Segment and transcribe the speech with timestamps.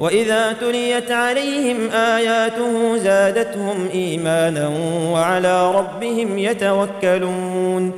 [0.00, 4.70] وإذا تليت عليهم آياته زادتهم إيمانا
[5.12, 7.92] وعلى ربهم يتوكلون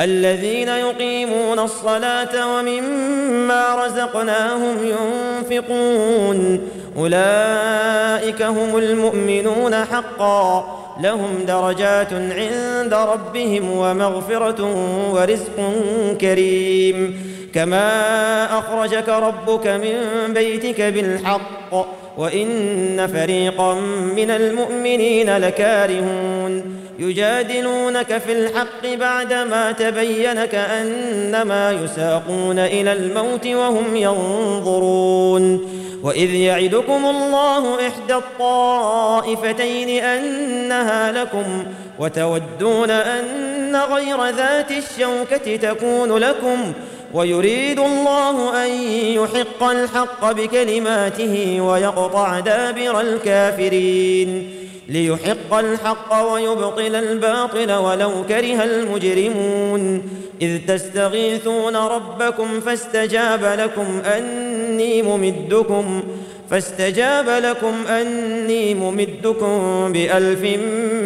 [0.00, 6.60] الذين يقيمون الصلاة ومما رزقناهم ينفقون
[6.96, 14.74] أولئك هم المؤمنون حقا لهم درجات عند ربهم ومغفرة
[15.12, 15.72] ورزق
[16.20, 19.94] كريم كما اخرجك ربك من
[20.34, 21.86] بيتك بالحق
[22.18, 23.74] وان فريقا
[24.16, 35.70] من المؤمنين لكارهون يجادلونك في الحق بعدما تبين كانما يساقون إلى الموت وهم ينظرون
[36.02, 41.64] واذ يعدكم الله احدى الطائفتين انها لكم
[41.98, 46.72] وتودون ان غير ذات الشوكه تكون لكم
[47.14, 58.64] ويريد الله أن يحق الحق بكلماته ويقطع دابر الكافرين ليحق الحق ويبطل الباطل ولو كره
[58.64, 60.02] المجرمون
[60.42, 66.02] إذ تستغيثون ربكم فاستجاب لكم أني ممدكم
[66.50, 70.42] فاستجاب لكم أني ممدكم بألف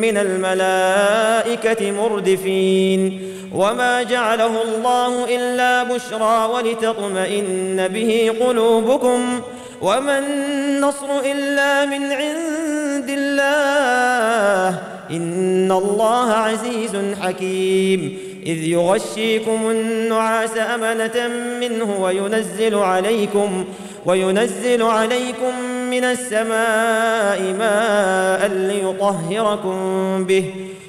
[0.00, 3.32] من الملائكة مردفين.
[3.54, 9.40] وما جعله الله إلا بشرى ولتطمئن به قلوبكم.
[9.80, 14.78] وما النصر إلا من عند الله.
[15.10, 18.25] إن الله عزيز حكيم.
[18.46, 21.28] إذ يغشيكم النعاس أمنة
[21.60, 23.64] منه وينزل عليكم
[24.06, 29.78] وينزل عليكم من السماء ماء ليطهركم
[30.24, 30.44] به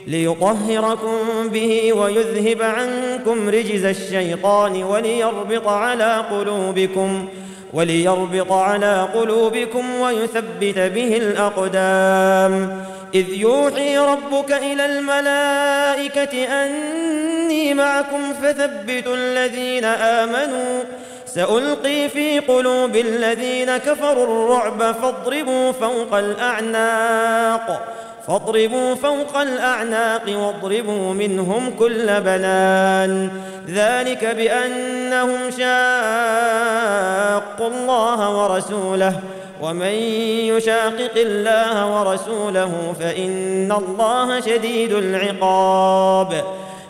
[0.08, 1.18] ليطهركم
[1.54, 7.28] به ويذهب عنكم رجز الشيطان وليربط على قلوبكم
[7.74, 12.84] وليربط على قلوبكم ويثبت به الأقدام.
[13.16, 16.48] إذ يوحي ربك إلى الملائكة
[17.74, 20.84] معكم فثبتوا الذين آمنوا.
[21.26, 24.96] سألقي في قلوب الذين كفروا الرعب.
[25.02, 27.88] فاضربوا فوق الأعناق.
[28.28, 33.30] فاضربوا فوق الأعناق واضربوا منهم كل بنان.
[33.70, 35.68] ذلك بأنهم شاقوا
[37.68, 39.20] الله ورسوله.
[39.62, 39.94] ومن
[40.56, 46.44] يشاقق الله ورسوله فإن الله شديد العقاب.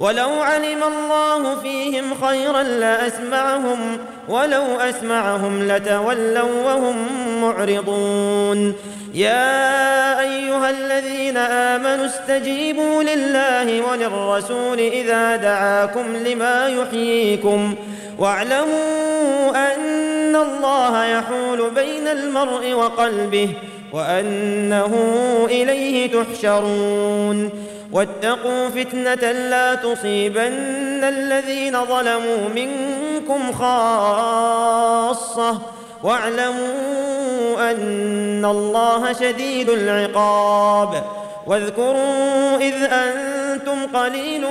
[0.00, 3.98] ولو علم الله فيهم خيرا لأسمعهم
[4.28, 6.96] ولو أسمعهم لتولوا وهم
[7.42, 8.74] معرضون.
[9.14, 17.74] يا أيها الذين آمنوا استجيبوا لله وللرسول إذا دعاكم لما يحييكم.
[18.18, 23.48] واعلموا أن الله يحول بين المرء وقلبه
[23.92, 24.94] وأنه
[25.50, 27.50] إليه تحشرون.
[27.92, 35.58] واتقوا فتنة لا تصيبن الذين ظلموا منكم خاصة
[36.02, 41.02] واعلموا أن الله شديد العقاب
[41.46, 44.46] واذكروا إذ أنتم قليل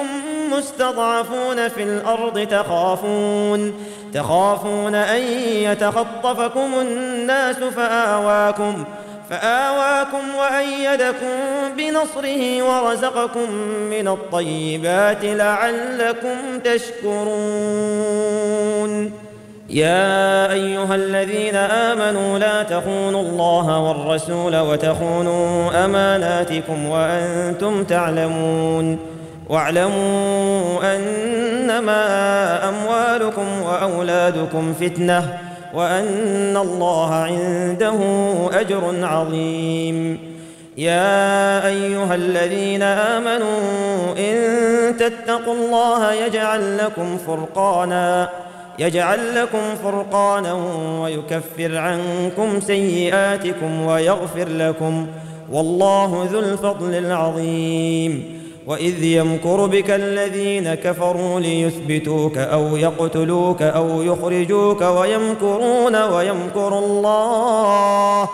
[0.52, 3.74] مستضعفون في الأرض تخافون
[4.14, 5.22] تخافون أن
[5.54, 8.84] يتخطفكم الناس فآواكم
[9.30, 11.38] فآواكم وأيدكم
[11.78, 13.52] بنصره ورزقكم
[13.90, 17.30] من الطيبات لعلكم تشكرون.
[19.70, 29.00] يا أيها الذين آمنوا لا تخونوا الله والرسول وتخونوا أماناتكم وأنتم تعلمون.
[29.50, 32.04] واعلموا أنما
[32.70, 35.49] أموالكم وأولادكم فتنةٌ.
[35.74, 38.00] وأن الله عنده
[38.54, 40.20] أجر عظيم.
[40.78, 43.58] يا أيها الذين آمنوا
[44.18, 48.30] إن تتقوا الله يجعل لكم فرقانا
[48.80, 50.54] يجعل لكم فرقانا
[51.02, 55.08] ويكفر عنكم سيئاتكم ويغفر لكم.
[55.52, 58.39] والله ذو الفضل العظيم.
[58.70, 68.30] واذ يمكر بك الذين كفروا ليثبتوك أو يقتلوك أو يخرجوك ويمكرون ويمكر الله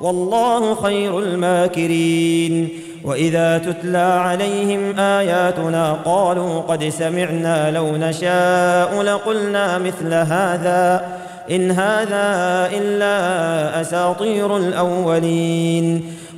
[0.00, 2.68] والله خير الماكرين
[3.04, 11.06] واذا تتلى عليهم اياتنا قالوا قد سمعنا لو نشاء لقلنا مثل هذا
[11.50, 16.21] ان هذا الا اساطير الاولين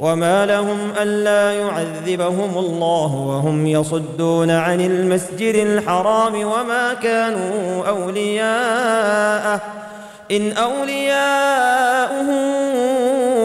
[0.00, 9.60] وما لهم ألا يعذبهم الله وهم يصدون عن المسجد الحرام وما كانوا أولياءه.
[10.30, 12.28] إن أولياؤه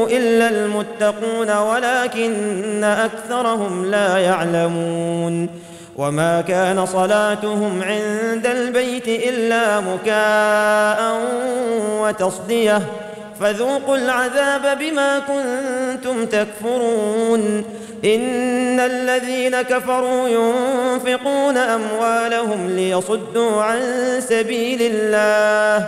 [0.08, 5.50] إلا المتقون ولكن أكثرهم لا يعلمون.
[5.98, 11.22] وما كان صلاتهم عند البيت إلا مكاء
[12.02, 12.82] وتصدية.
[13.40, 17.66] فذوقوا العذاب بما كنتم تكفرون.
[18.06, 23.82] إن الذين كفروا ينفقون أموالهم ليصدوا عن
[24.20, 25.88] سبيل الله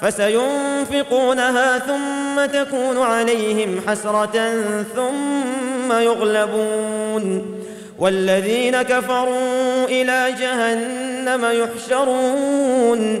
[0.00, 4.52] فسينفقونها ثم تكون عليهم حسرة
[4.96, 7.56] ثم يغلبون.
[7.98, 13.20] والذين كفروا إلى جهنم يحشرون.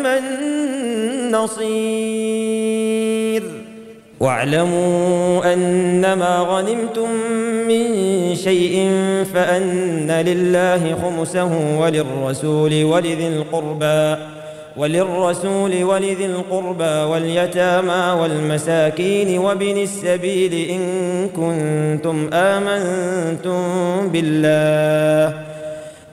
[1.35, 3.01] النصير.
[4.19, 7.09] واعلموا أنما غنمتم
[7.67, 7.85] من
[8.35, 8.89] شيء
[9.33, 14.15] فأن لله خمسه وللرسول ولذي القربى
[14.77, 20.81] وللرسول ولذي القربى واليتامى والمساكين وابن السبيل إن
[21.29, 23.61] كنتم آمنتم
[24.07, 25.40] بالله.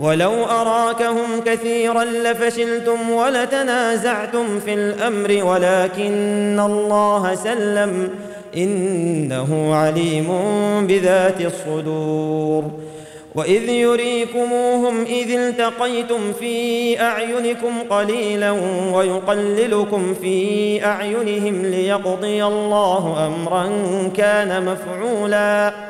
[0.00, 8.08] ولو أراكهم كثيرا لفشلتم ولتنازعتم في الأمر ولكن الله سلم.
[8.56, 10.28] إنه عليم
[10.86, 12.64] بذات الصدور.
[13.34, 18.50] وإذ يريكموهم إذ التقيتم في أعينكم قليلا
[18.92, 23.70] ويقللكم في أعينهم ليقضي الله أمرا
[24.16, 25.89] كان مفعولا.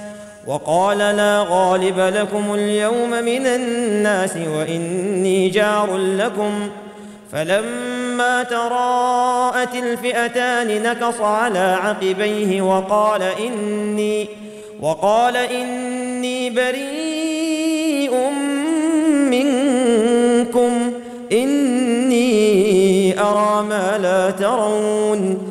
[0.47, 6.69] وقال لا غالب لكم اليوم من الناس وإني جار لكم.
[7.31, 14.29] فلما تراءت الفئتان نكص على عقبيه وقال إني
[14.81, 18.29] وقال إني بريء
[19.29, 20.93] منكم.
[21.31, 22.31] إني
[23.19, 25.50] أرى ما لا ترون.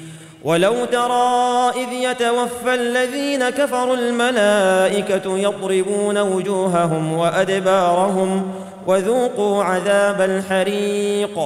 [0.43, 8.51] ولو ترى إذ يتوفى الذين كفروا الملائكة يضربون وجوههم وأدبارهم
[8.87, 11.39] وذوقوا عذاب الحريق.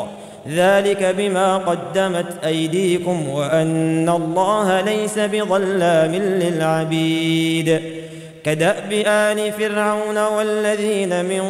[0.50, 7.82] ذلك بما قدمت أيديكم وأن الله ليس بظلام للعبيد.
[8.46, 11.42] كدأب آل فرعون والذين من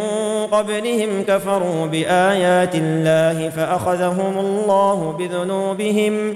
[0.51, 6.35] قبلهم كفروا بآيات الله فأخذهم الله بذنوبهم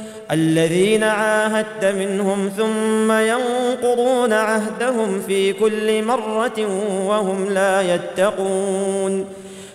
[0.31, 6.67] الذين عاهدت منهم ثم ينقضون عهدهم في كل مرة
[7.07, 9.25] وهم لا يتقون.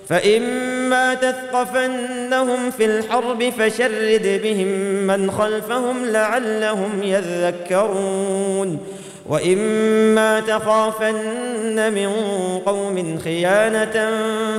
[0.08, 4.68] فإما تثقفنهم في الحرب فشرد بهم
[5.06, 8.78] من خلفهم لعلهم يذكرون.
[9.28, 12.08] وإما تخافن من
[12.66, 14.10] قوم خيانة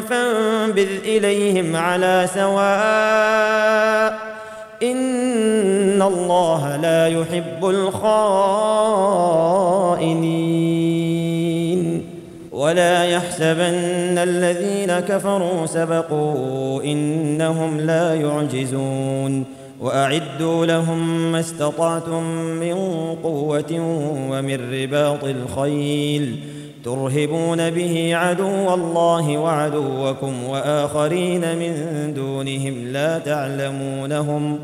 [0.10, 4.37] فانبذ إليهم على سواء
[4.84, 8.18] ان الله لا يحب الخائنين
[12.52, 19.46] ولا يحسبن الذين كفروا سبقوا انهم لا يعجزون
[19.82, 22.76] واعدوا لهم ما استطعتم من
[23.24, 23.74] قوه
[24.30, 26.40] ومن رباط الخيل
[26.88, 31.74] ترهبون به عدو الله وعدوكم وآخرين من
[32.14, 34.60] دونهم لا تعلمونهم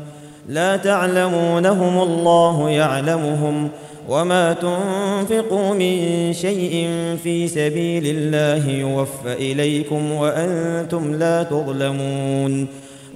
[0.48, 3.68] لا تعلمونهم الله يعلمهم
[4.08, 6.88] وما تنفقوا من شيء
[7.22, 12.66] في سبيل الله يوفى إليكم وأنتم لا تظلمون.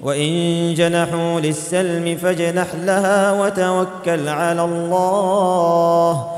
[0.02, 6.37] وإن جنحوا للسلم فاجنح لها وتوكل على الله.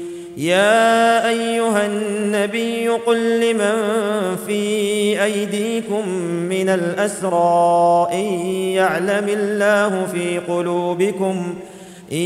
[0.37, 3.75] يا أيها النبي قل لمن
[4.47, 6.09] في أيديكم
[6.49, 8.25] من الأسرى إن
[8.75, 11.55] يعلم الله في قلوبكم
[12.11, 12.17] إن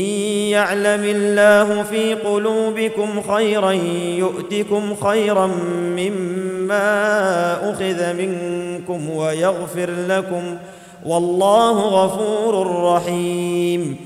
[0.50, 3.70] يعلم الله في قلوبكم خيرا
[4.18, 5.46] يؤتكم خيرا
[5.96, 10.56] مما أخذ منكم ويغفر لكم
[11.06, 14.05] والله غفور رحيم.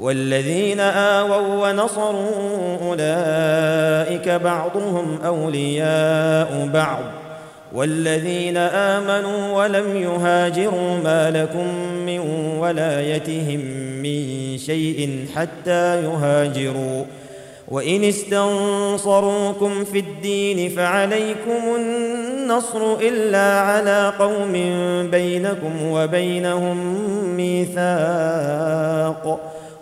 [0.00, 7.00] والذين آووا ونصروا أولئك بعضهم أولياء بعض.
[7.72, 11.66] والذين آمنوا ولم يهاجروا ما لكم
[12.06, 12.18] من
[12.58, 13.60] ولايتهم
[14.02, 17.04] من شيء حتى يهاجروا.
[17.68, 24.52] وإن استنصروكم في الدين فعليكم النصر إلا على قوم
[25.10, 26.76] بينكم وبينهم
[27.36, 29.53] ميثاق.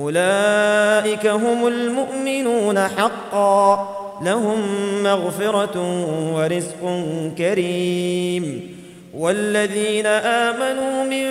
[0.00, 3.96] أولئك هم المؤمنون حقا.
[4.22, 4.58] لهم
[5.02, 7.02] مغفرة ورزق
[7.38, 8.76] كريم.
[9.18, 11.26] والذين آمنوا من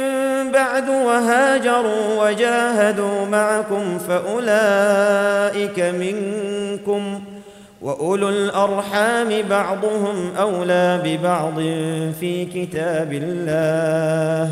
[0.51, 7.21] بعد وهاجروا وجاهدوا معكم فأولئك منكم.
[7.81, 11.59] وأولو الأرحام بعضهم أولى ببعض
[12.19, 14.51] في كتاب الله.